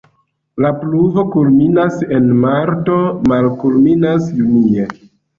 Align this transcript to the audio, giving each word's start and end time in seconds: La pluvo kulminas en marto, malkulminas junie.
La 0.63 0.69
pluvo 0.83 1.23
kulminas 1.33 1.99
en 2.17 2.31
marto, 2.45 2.95
malkulminas 3.33 4.31
junie. 4.39 4.87